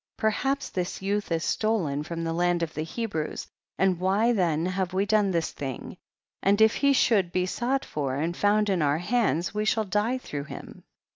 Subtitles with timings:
[0.17, 0.31] 21.
[0.33, 3.45] Perhaps this youth is stolen from the land of the Hebrews,
[3.77, 5.95] and why then have we done this thing?
[6.41, 10.17] and if he should be sought for and found in our hands we shall die
[10.17, 10.83] through him.